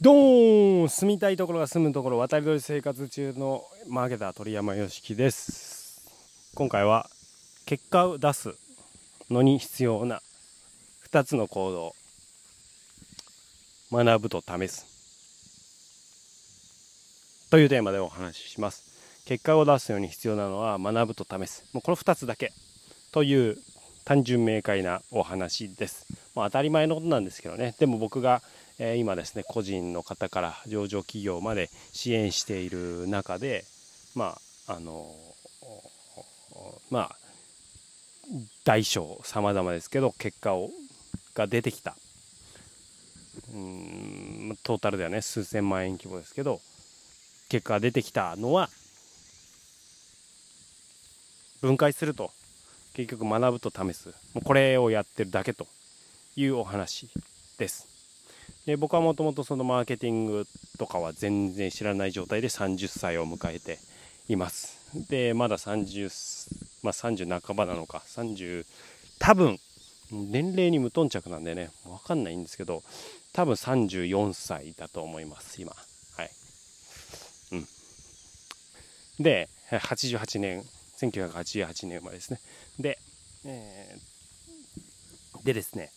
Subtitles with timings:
[0.00, 6.08] ドーン住みたいところが住むところ渡り鳥生活中のマーケター鳥山よしきです。
[6.54, 7.10] 今回は
[7.66, 8.54] 結果を出す
[9.28, 10.20] のに必要な
[11.10, 11.96] 2つの行動。
[13.90, 14.86] 学ぶと試す。
[17.50, 18.84] というテーマでお話しします
[19.26, 21.64] 結果を出すように必要なのは学ぶと試す。
[21.72, 22.52] もうこの2つだけ
[23.10, 23.56] という
[24.04, 27.74] 単純明快なお話です、まあ、当たり前のことなんですけどね。
[27.80, 28.42] でも僕が
[28.78, 33.64] え今ですね個人の方から上場企業まで支援している中で
[34.14, 35.10] まああの
[36.90, 37.16] まあ
[38.64, 40.70] 大小様々ですけど結果を
[41.34, 41.96] が出てきた。
[43.54, 46.60] うんトータルではね数千万円規模ですけど
[47.48, 48.68] 結果が出てきたのは
[51.62, 52.30] 分解すると
[52.94, 54.08] 結局学ぶと試す。
[54.34, 55.66] もうこれをやってるだけと
[56.36, 57.08] いうお話
[57.58, 57.97] です。
[58.68, 60.46] で僕はもともとそのマーケティング
[60.78, 63.78] とかは全然知らない状態で30歳を迎えて
[64.28, 64.76] います。
[65.08, 66.10] でまだ30、
[66.82, 68.02] まあ、30半ばなのか。
[68.06, 68.66] 30
[69.20, 69.58] 多分
[70.10, 72.82] 年齢に無頓着なんでね分かんないんですけど
[73.32, 75.72] 多分34歳だと思います今。
[75.72, 76.30] はい。
[77.52, 77.66] うん。
[79.18, 80.62] で88年
[80.98, 82.38] 1988年生まれですね。
[82.78, 82.98] で、
[83.46, 85.90] えー、でですね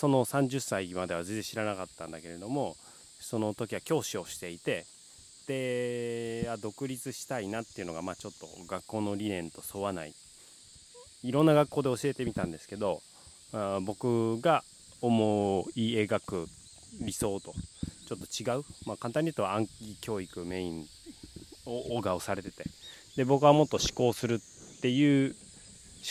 [0.00, 2.74] その30歳までは全然知らなかったんだけれども
[3.20, 4.86] その時は教師をしていて
[5.46, 10.14] で独立したいなっていうのがまあちょっと学校の理念と沿わない。
[11.22, 13.02] いろんな学校で教えてみたんですけど
[13.52, 14.64] あ僕が
[15.02, 16.46] 思い描く
[17.02, 17.52] 理想と
[18.08, 20.86] ちょっと違う、まあ、簡単に言うと暗記教育メイン
[21.66, 22.64] をが押されてて。
[23.16, 24.40] で僕はもっと思考する
[24.78, 25.36] っていう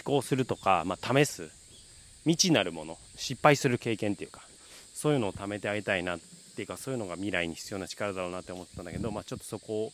[0.06, 1.50] 思考するとか、まあ、試す
[2.24, 4.42] 未知なるもの失敗する経験っていうか
[4.94, 6.20] そういうのを貯めてあげたいなっ
[6.56, 9.92] ていうかそういうのが未来に必要な力だろうなって思ったんだけど、まあ、ちょっとそこ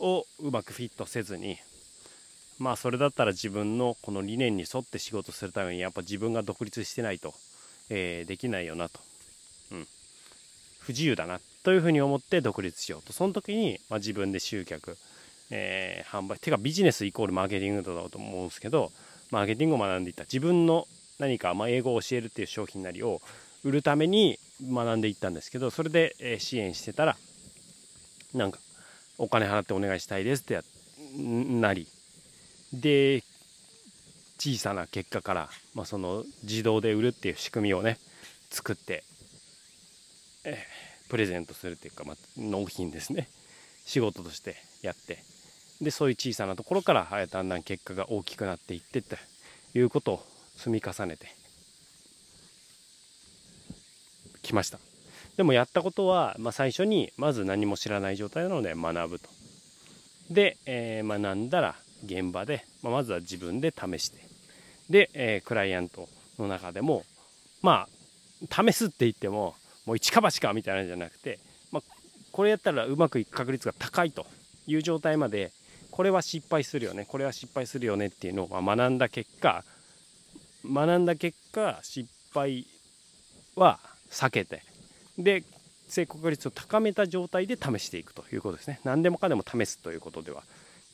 [0.00, 1.58] をうまくフィットせずに
[2.58, 7.34] まあそれだったら自分のこの理念に沿って仕事するためにやっぱ自分が独立してないと、
[7.88, 8.98] えー、できないよなと、
[9.72, 9.86] うん、
[10.80, 13.12] 不自由だなというふうに思って独立しようと。
[13.12, 14.96] その時に、まあ、自分で集客、
[15.50, 18.90] えー、販売てかビジネスイコールマーケティングだと思うんですけど
[19.30, 20.24] マーケティングを学んでいた。
[20.24, 23.20] 自分の何か、ま英語を教えるっていう商品なりを
[23.64, 27.16] 売るために学んでいったんですけどそれで、支援してたら
[28.34, 28.58] なんか
[29.18, 30.60] お金払ってお願いしたいですって
[31.16, 31.88] なり
[32.72, 33.22] で
[34.38, 37.98] 小さな結果から、まあ、その自動で売るっていう仕組みをね
[38.50, 39.02] 作って、
[41.08, 43.28] プレゼントするっていうか、まあ、納品ですね。
[43.84, 45.18] 仕事としてやって
[45.80, 49.16] でそういう小さなところからだんだん結果が大きくなっていってと
[49.74, 50.26] いうことを
[50.58, 51.34] 積み重ねて
[54.42, 54.78] きました。
[55.36, 59.28] でもやったことは、まあ、最初にまず何も知らない状態なので学ぶと。
[60.30, 64.18] で、えー、学んだら現場で、まあ、まずは自分で試して。
[64.90, 66.08] で、えー、クライアント
[66.38, 67.04] の中でも
[67.62, 67.86] ま
[68.50, 69.54] あ試すって言っても
[69.86, 71.38] もう一か八かみたいなんじゃなくて、
[71.70, 71.82] まあ、
[72.32, 74.26] これやったらうまくいく確率が高いと。
[74.68, 75.50] いう状態まで
[75.90, 79.64] これは失敗するよねこれは失敗するよねっていうのを学んだ結果
[80.70, 82.66] 学んだ結果失敗
[83.56, 83.78] は
[84.10, 84.62] 避けて
[85.18, 85.42] で
[85.88, 88.78] 成功率を高めた状態で試していくということですね。
[88.84, 90.42] 何でもかでも試すということでは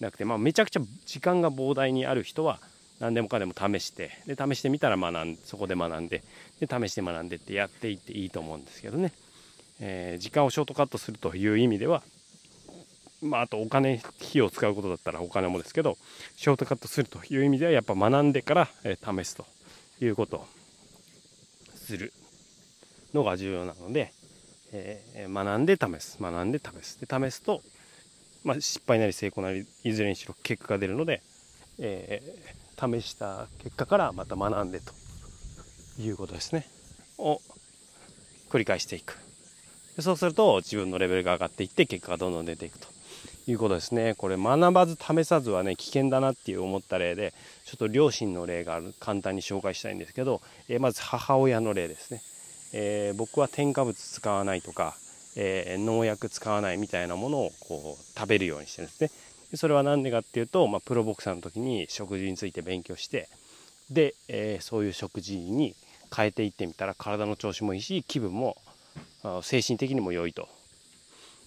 [0.01, 2.61] なくて、まあ、めちゃくちゃ時間が膨大にある人は
[3.01, 6.23] 何でもかでも試してで試してみたら学んそこで学んで
[6.61, 9.13] で試して学んでってやっていっていいと思うんですけどね、
[9.81, 12.03] えー、時間をショートカットするという意味では
[13.23, 15.97] まあ、あとお金費用を使うことだったらお金もですけど
[16.37, 19.47] ショートカットするという意味ではやっぱ学んでから、え試すと。
[20.01, 20.47] いうことを
[21.75, 22.13] する
[23.13, 24.13] のが重要なので、
[24.73, 26.19] えー、学んで試す。
[26.21, 27.01] 学んで試す。
[27.01, 27.63] で試すと、
[28.43, 31.23] まあ、失敗なり成功なりいずれにしろ結果が出るので、
[31.79, 34.93] えー、試した結果からまた学んでと
[36.01, 36.67] いうことですね。
[37.19, 37.41] を
[38.51, 39.19] 繰り返していく。
[40.01, 42.94] そうすると自分のレベルが上がっていって結果がどんどん出ていくと。
[43.47, 44.15] いうことですね。
[44.17, 47.33] これ学ばず試さずはね危険だなっていう思った例で
[47.65, 52.23] ちょっと両親の例がある簡単に紹介したいんですけど、えー、まず母親の例ですね、
[52.73, 54.95] えー、僕は添加物使わないとか、
[55.37, 59.11] えー、農薬使わないみたいなものをこう食べるようにしてるんですね。
[59.51, 63.29] でそれは何でかっていうと、まあ、プロボクサーの時に食事について勉強して
[63.91, 65.77] で、えそういう食事に
[66.15, 68.57] 変えていってみたら体の調子もいいし気分も
[69.43, 70.49] 精神的にも良いと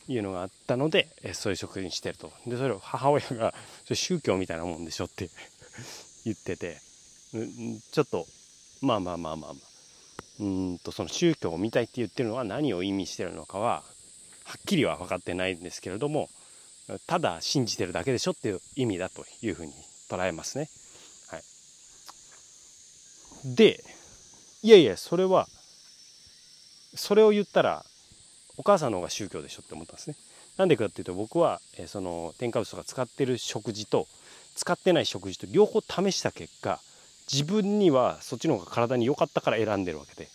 [0.08, 2.32] いうのがあったので、えそういう食事してると。
[2.46, 5.30] で、それを母親が、それ宗教みたいなもんでしょって
[6.26, 6.80] 言ってて、
[7.92, 8.28] ちょっと、
[8.82, 9.68] まあまあまあまあまあ、
[10.40, 13.84] うんとその宗教を見たいって言ってるのは何を意味してるのかは
[14.44, 16.30] はっきりは分かってないんですけれども
[17.08, 19.74] ただ信じてるだけでしょっていう意味だというふうに
[20.10, 20.70] 捉えますね。
[21.30, 21.42] はい、
[23.56, 23.84] で
[24.62, 25.48] いやいやそれは
[26.96, 27.86] それを言ったら
[28.58, 30.16] お母さんの方が宗教でしょって思ったんですね。
[30.58, 34.08] なんでかっていうと僕は、えその添加物とか使ってる食事と
[34.56, 36.80] 使ってない食事と両方試した結果
[37.32, 40.30] 自分にはそっちの方が体に良かったから選んでるわけで。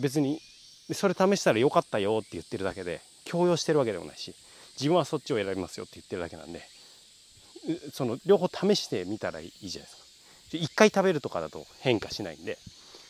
[0.00, 0.40] 別に
[0.92, 4.34] それ試したら良かったよって言ってるだけで強要してるわけでもないし
[4.76, 6.62] 自分はそっちを選びますよって言ってるだけなんで
[7.92, 10.04] その両方試してみたらいいじゃないですか。
[10.52, 12.58] 1回食べるとかだと変化しないんで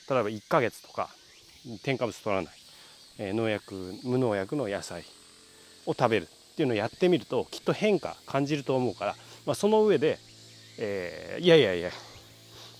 [0.08, 1.10] 例えば1ヶ月とか
[1.82, 2.54] 添加物取らない、
[3.18, 5.04] 農薬無農薬の野菜
[5.86, 9.16] を食べるっていうのをやってみるときっと変化感じると思うから、
[9.46, 10.18] まあ、その上で、
[10.78, 11.90] えー、いやいやいや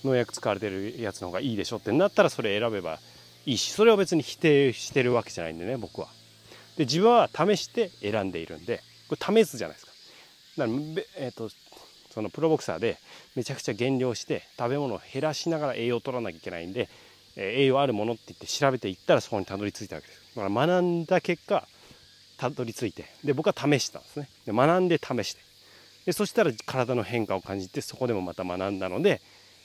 [0.03, 2.99] 農薬使われてるやつの方がいいでしょってなったらそれ選べば
[3.45, 6.07] いいしそれを別に否定してるわけじゃないんでね僕は。
[6.77, 9.91] で自分は試して選んでいるんでこれ試すじゃないですか。
[10.57, 10.79] だから、
[11.17, 11.49] えーと、
[12.13, 12.97] そのプロボクサーで
[13.35, 16.89] めちゃくちゃ減量して食べ物を減らしながら栄養を取らなきゃいけないんで、
[17.35, 20.24] えー、栄養あるものって言って調べていったらそこにたどり着いたわけです。
[20.35, 21.67] 学んだ結果
[22.37, 24.29] たどり着いてで僕は試したんですね。
[24.45, 25.41] で学んで試して。
[26.05, 29.21] でそしたら体の変化を感じてそこでもまた学んだので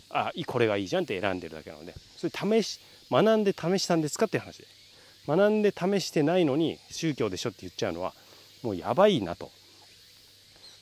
[0.09, 1.95] あこれがいいじゃんって選んでるだけなので。
[2.17, 2.81] それ試し
[3.11, 4.65] 学んで試したんですかっていう話で。
[5.27, 8.15] 学んで試してないのに宗教でしょって言っちゃうのは
[8.63, 9.51] もうやばいなと。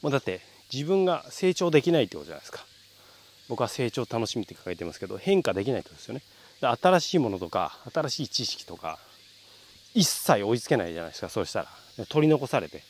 [0.03, 0.41] もうだって
[0.73, 2.65] 自分が成長できないってことじゃないですか。
[3.49, 6.23] 僕は成長楽しみって書いてますけど変化できないってことですよね。
[6.61, 8.99] 新しいものとか新しい知識とか
[9.99, 12.07] 一切追いつけないじゃないですかそうしたら。
[12.09, 12.83] 取り残されて。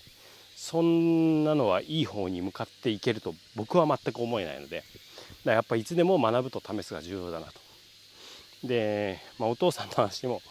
[0.57, 4.79] そんなのはいい方に向かっていけると僕は全く思えないので。
[4.79, 4.87] だか
[5.45, 7.53] らやっぱいつでも学ぶと試すが重要だなと。
[8.65, 10.43] で、まあ、お父さんの話も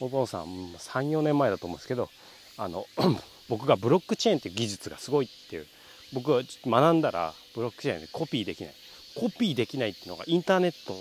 [0.00, 2.08] お父さん34年前だと思うんですけど
[2.56, 2.86] あの
[3.50, 5.66] 僕がブロックチェーンっていう技術がすごいっていう
[6.14, 8.74] 僕は学んだらブロックチェーンでコピーできない。
[9.14, 10.94] コピーできないっていうのがインターネット、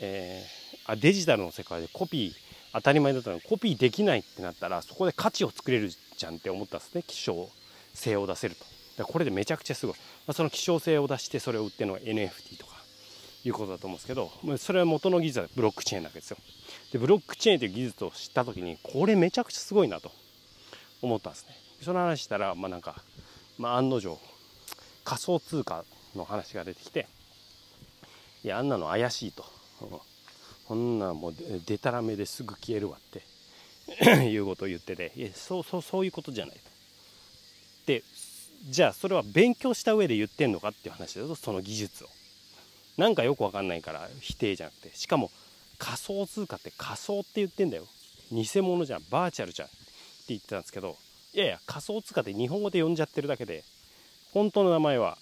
[0.00, 2.47] えー、あデジタルの世界でコピー
[2.78, 7.02] 当たり前だったのにコピーできないってなったらそこで価値を作れるじゃんって思ったんですね。
[7.06, 7.50] 希少
[7.92, 9.04] 性を出せると。
[9.04, 9.96] これでめちゃくちゃすごい、
[10.26, 12.74] まあ、その希少性を出してそれを売ってるのが NFT とか
[13.44, 16.36] いうことだと思うんですけどそれは元の技術はブロックチェーンなわけですよ。
[16.92, 20.10] でブロックチェーンという技術を知った時にこれめちゃくちゃすごいなと
[21.00, 21.56] 思ったんですね。
[21.82, 23.02] その話したらまあなんか、
[23.56, 24.18] まあ、案の定
[25.04, 25.84] 仮想通貨
[26.16, 27.06] の話が出てきて
[28.44, 29.44] いやあんなの怪しいと、
[30.68, 31.34] こんなもう
[31.64, 36.60] でたらめですぐ消えるわって いうことを言ってていやそうそうそういうことじゃないと。
[37.86, 38.04] で
[38.68, 42.08] じゃあそれは勉強した上で言ってんのかっていう話だとその技術を。
[42.98, 44.94] なんかよくわかんないから否定じゃなくて。
[44.94, 45.30] しかも
[45.78, 47.86] 仮想通貨って仮想って言ってんだよ。
[48.30, 49.04] 偽物じゃん。
[49.08, 49.68] バーチャルじゃん。
[49.68, 49.76] って
[50.28, 50.98] 言ってたんですけど
[51.32, 53.64] いやいや仮想通貨って日本語で呼んじゃってるだけで
[54.34, 55.16] 本当の名前は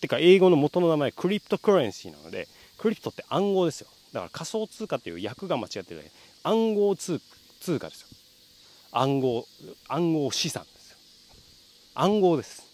[0.00, 2.48] てか英語の元の名前クリプトクレンシーなので
[2.78, 3.88] クリプトって暗号ですよ。
[4.12, 6.10] だから仮想通貨っていう訳が間違ってるだけ。
[6.42, 7.20] 暗号通
[7.78, 8.08] 貨ですよ。
[8.92, 9.46] 暗号
[9.88, 10.96] 暗号資産ですよ。
[11.94, 12.72] 暗号です。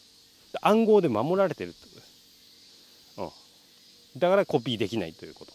[0.62, 2.12] 暗号で守られてるってことです、
[3.18, 5.52] うん、だからコピーできないということ。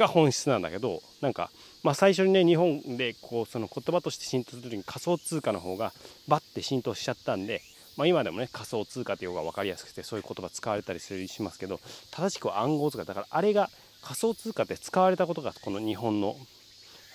[0.00, 1.50] が本質なんだけどなんか、
[1.82, 5.92] まあ、最初にね日本でこうその言葉として浸透する時に仮想通貨の方が
[6.26, 7.60] バッて浸透しちゃったんで、
[7.98, 13.68] まあ、今でもね仮想通貨っていう方が分かりやすくてそういう言葉使われたりしますけど正しくは暗号通貨だからあれが
[14.02, 16.36] 仮想通貨って使われたことがこの日本の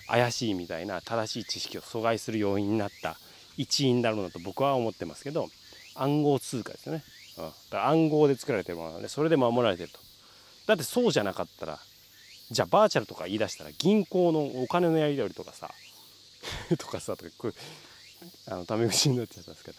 [0.08, 3.16] 怪しいみたいな正しい知識を阻害する要因になった
[3.56, 5.48] 一因だろうなと僕は思ってますけど
[5.94, 7.02] 暗号通貨ですよね、
[7.38, 9.98] うん、だから暗号で作られてるものなのでそれで守られてると。
[10.66, 11.78] だってそうじゃなかったら
[12.50, 15.70] じゃあバーチャルとか言い出したら銀行のお金のやり取りとかさ
[16.78, 17.54] とかさとかこれ
[18.48, 19.78] あのタメ口になっちゃったんですけど。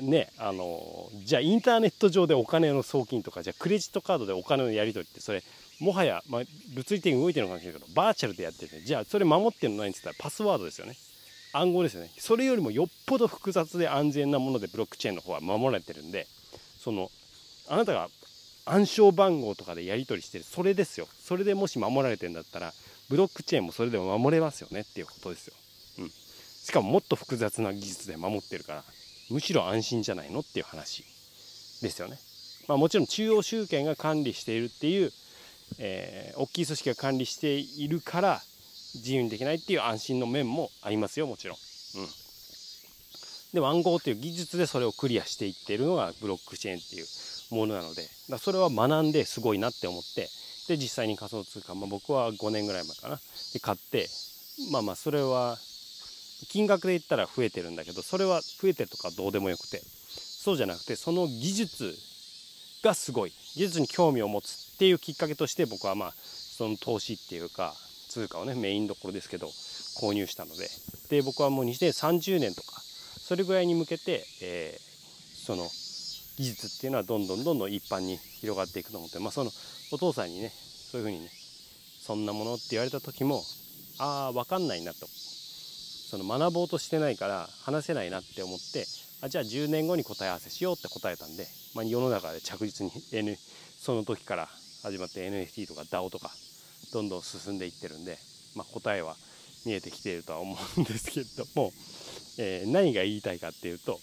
[0.00, 5.42] ねあのじゃあインターネット上でお金の送金とかじゃあクレジットカードでお金のやり取りってそれ
[5.80, 6.42] もはや、まあ、
[6.74, 10.94] 物理的に動いてるのかもしれないけどバーチャルでやっててじゃあそれ守ってるの何って言ったらパスワードですよね。
[11.52, 12.10] 暗号ですよね。
[12.18, 16.26] それよりもよっぽど複雑で安全なものでブロックチェーンの方は守られてるんで
[16.78, 17.10] その
[17.68, 18.08] あなたが
[18.66, 21.08] 暗証番号とかでやり取りしてるそれですよ。
[21.20, 22.72] それでもし守られてるんだったら
[23.08, 25.54] ブロックチェーンもそれでも守れますよねっていうことですよ、
[25.98, 28.84] うん、しかももっと複雑な技術で守ってるから
[29.30, 31.04] むしろ安心じゃないのっていう話
[31.82, 32.18] ですよね、
[32.68, 35.12] まあ、もちろん中央集権が管理しているっていう、
[35.78, 38.40] えー、大きい組織が管理しているから
[38.94, 41.56] 自由にできないっていう安心の面もありますよもちろん。
[41.56, 47.06] うん、で暗号っていう技術でそれをクリアしていってるのがブロックチェーンっていう
[47.54, 50.28] ものなのでだそれは学んですごいなって思って
[50.68, 53.18] で実際に仮想通貨、まあ、僕は5年ぐらい前かな。
[53.52, 54.08] で買って
[54.70, 55.56] まあまあそれは
[56.48, 59.82] 金額で言ったら増えてるんだけどそれは増えてとかどうでもよくて。
[60.40, 61.94] そうじゃなくてその技術
[62.82, 63.32] がすごい。
[63.56, 67.74] 技術に興味を持つっていうきっかけとして僕はまあその投資っていうか
[68.08, 69.46] 通貨をねメインどころですけど
[70.00, 70.70] 購入したので。
[71.10, 75.68] で僕はもう2030年とかそれぐらいに向けて、えー、その
[76.38, 79.50] 技術っていうのはどんどんどんどん一般に広がっていくと思って、まあ、その
[79.92, 80.50] お父さんにね
[80.90, 81.28] そういうふうにね
[82.00, 83.42] そんなものって言われた時も
[83.98, 85.06] ああ分かんないなと。
[85.08, 88.86] その学ぼうとしてないから話せないなって思って
[89.20, 93.36] あじゃあ10年後に答え合わせしようって答えたんで、まあ、世の中で着実に、N、
[93.78, 94.48] その時から
[94.82, 96.30] 始まって NFT とか DAO とか
[96.92, 98.18] どんどん進んでいってるんで、
[98.56, 99.14] まあ、答えは
[99.66, 101.72] 見えてきているとは思うんですけれども、
[102.38, 103.98] えー、何が言いたいかっていうと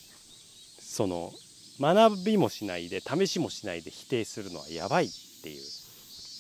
[0.80, 1.32] その
[1.80, 5.10] 学びもしないで試しもしないで否定するのはやばいっ
[5.44, 5.62] ていう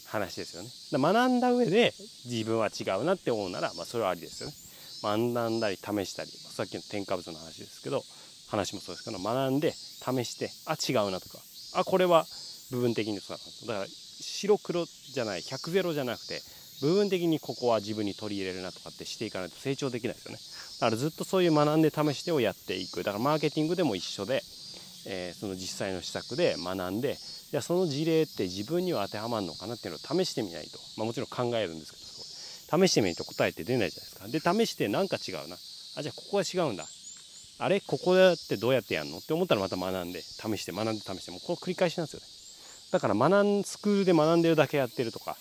[0.08, 0.70] 話ですよね。
[0.91, 1.94] 学んだ上で
[2.25, 4.56] 自分は違うなって思うなら、まあ、それはありですよね。
[5.03, 8.03] 学んだり試したりさっきの添加物の話ですけど
[8.50, 11.38] 話もそうですけど学んで試してあ違うなとか
[11.75, 12.25] あこれは
[12.71, 13.88] 部分的にそうだだから
[14.19, 16.41] 白黒じゃない100ゼロじゃなくて
[16.81, 20.38] 部分的にここは自分に取り入れるなとかってしていかないと成長できないですよね。
[20.79, 23.03] だからずっとそういう学んで試してをやっていく。
[23.03, 24.43] だからマーケティングでも一緒で、
[25.07, 27.17] えー、その実際の施策で学んで
[27.50, 31.97] じゃあその事例って自分には当てはまるのかなっていうのを試してみないと、まあ、もちろん考えるんですけ
[32.77, 34.53] ど試してみると答えって出ないじゃないですか。
[34.53, 35.55] で試してなんか違うな。
[35.95, 36.86] あじゃあここは違うんだ。
[37.59, 37.81] あれ？
[37.81, 39.17] ここだってどうやってやるの？
[39.17, 42.37] って思ったらまた学んで試して学んで試してもこの繰り返しなんですよね。
[42.91, 45.36] だから学んスクールで学んでるだけやってるとか、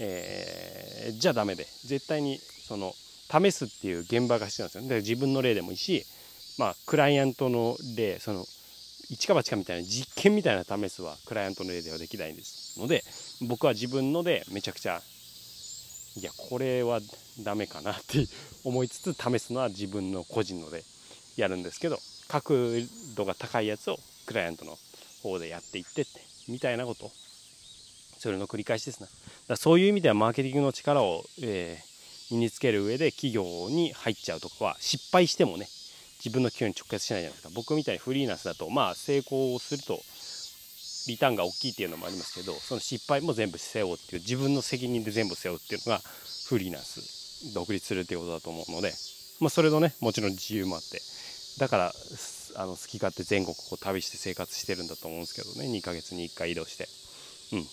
[0.00, 2.92] えー、じゃダメで絶対にその
[3.30, 4.82] 試すっていう現場が必要なんですよ。
[4.82, 6.04] だから自分の例でもいいし
[6.58, 8.44] まあクライアントの例その
[9.08, 13.02] 一か八かみたいな実験みたいな試すはクライアントの例ではできないんですので
[13.46, 15.02] 僕は自分のでめちゃくちゃ
[16.16, 17.00] いやこれは
[17.42, 18.26] ダメかなって
[18.64, 20.82] 思いつつ試すのは自分の個人ので
[21.36, 22.54] やるんですけど角
[23.16, 24.76] 度が高いやつをクライアントの
[25.22, 26.31] 方でやっていってって。
[26.48, 27.10] みたいなこと。
[28.18, 29.08] それの繰り返しですね。
[29.48, 35.66] だそういう意味ではマーケティングの力を、えー、身につける上で企業に入っちゃうとかは失敗してもね
[36.24, 37.52] 自分の給与に直結しないじゃないですか。
[37.54, 40.00] 僕みたいにフリーランスだとまあ成功すると
[41.08, 46.00] リターンが大きいっていうのもありますけどその失敗も全部背負うっていう自分の責任で全部背負うっていうのが
[46.48, 48.92] フリーランス独立するっていうことだと思うので、
[49.40, 51.02] まあ、それのねもちろん自由もあって。
[51.58, 51.92] だから
[52.56, 55.66] あの好き勝手全国こう旅して生活してるんだと思うんですけどね。
[55.66, 56.88] 2ヶ月に1回移動して。
[57.52, 57.66] うん。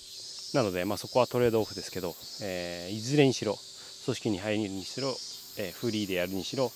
[0.53, 3.57] なので、まあ、そこはトレードオフですけど、えー、いずれにしろ
[4.05, 5.09] 組織に入るにしろ、
[5.57, 6.71] えー、フリーでやるにしろ、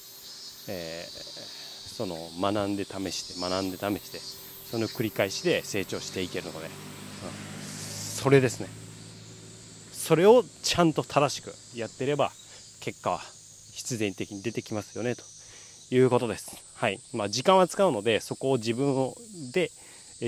[0.68, 4.20] えー、その学んで試して学んで試して
[4.70, 6.72] その繰り返しで成長していけるので、うん、
[7.64, 8.68] それですね。
[9.92, 12.32] それをちゃんと正しくやってれば
[12.82, 13.22] 結果は
[13.72, 15.24] 必然的に出てきますよねと
[15.96, 16.73] いうことです。
[16.84, 17.00] はい。
[17.14, 19.14] まあ、時間は使うので、そこを自分
[19.54, 19.72] で、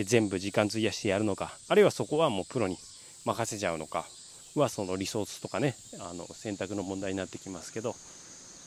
[0.05, 2.77] 全部時間費やしてやるのか、あるいはそこはもうプロに
[3.25, 4.05] 任せちゃうのか
[4.55, 7.93] は、そのリソースとかね、あの選択の問題になってきますけど、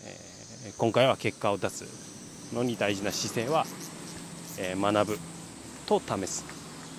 [0.04, 1.86] えー、今回は結果を出す
[2.54, 3.64] のに大事な姿勢は、
[4.58, 5.18] えー、学ぶ
[5.86, 6.44] と試す。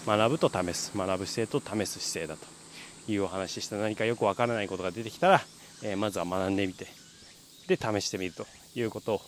[0.07, 0.91] 学ぶと試す。
[0.97, 3.75] 学ぶ姿勢と試す姿勢だというお話でした。
[3.75, 5.41] 何かよくわからないことが出てきたら、
[5.83, 6.87] えー、まずは学んでみて、
[7.67, 9.21] で、試してみるということを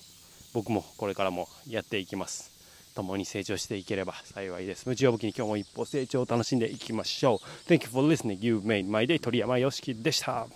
[0.54, 2.52] 僕もこれからもやっていきます。
[2.94, 4.88] 共に成長していければ幸いです。
[4.88, 7.70] 無知を武器に今日も一歩成長を楽しんでいきましょう。
[7.70, 8.38] Thank you for listening.
[8.42, 9.20] You made my day.
[9.20, 10.48] 鳥山よしきでした。